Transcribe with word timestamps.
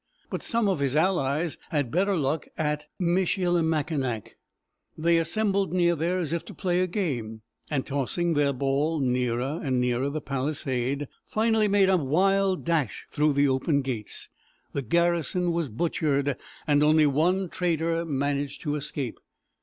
But 0.31 0.41
some 0.41 0.67
of 0.67 0.79
his 0.79 0.95
allies 0.95 1.59
had 1.69 1.91
better 1.91 2.17
luck 2.17 2.47
at 2.57 2.87
Michilimackinac. 2.99 4.35
They 4.97 5.19
assembled 5.19 5.73
near 5.73 5.95
there 5.95 6.17
as 6.17 6.33
if 6.33 6.43
to 6.45 6.55
play 6.55 6.81
a 6.81 6.87
game, 6.87 7.43
and 7.69 7.85
tossing 7.85 8.33
their 8.33 8.51
ball 8.51 8.99
nearer 8.99 9.59
and 9.63 9.79
nearer 9.79 10.09
the 10.09 10.19
palisade, 10.19 11.07
finally 11.27 11.67
made 11.67 11.87
a 11.89 11.97
wild 11.97 12.65
dash 12.65 13.05
through 13.11 13.33
the 13.33 13.47
open 13.47 13.83
gates. 13.83 14.27
The 14.73 14.81
garrison 14.81 15.51
was 15.51 15.69
butchered, 15.69 16.35
and 16.65 16.81
only 16.81 17.05
one 17.05 17.47
trader 17.47 18.03
managed 18.03 18.63
to 18.63 18.73
escape. 18.75 19.19